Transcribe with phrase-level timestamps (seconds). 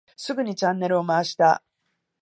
[0.17, 1.63] すぐにチャンネルを回した。